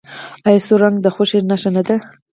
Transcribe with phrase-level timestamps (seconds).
[0.47, 1.95] آیا سور رنګ د خوښۍ نښه نه ده؟